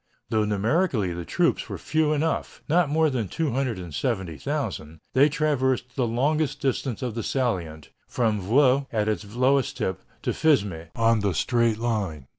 Though 0.31 0.45
numerically 0.45 1.13
the 1.13 1.25
troops 1.25 1.69
were 1.69 1.77
few 1.77 2.11
enough, 2.11 2.63
not 2.67 2.89
more 2.89 3.11
than 3.11 3.27
270,000, 3.27 4.99
they 5.13 5.29
traversed 5.29 5.95
the 5.95 6.07
longest 6.07 6.59
distance 6.59 7.03
of 7.03 7.13
the 7.13 7.21
salient, 7.21 7.91
from 8.07 8.39
Vaux, 8.41 8.87
at 8.91 9.07
its 9.07 9.35
lowest 9.35 9.77
tip, 9.77 10.01
to 10.23 10.31
Fismes, 10.31 10.87
on 10.95 11.19
the 11.19 11.35
straight 11.35 11.77
line. 11.77 12.25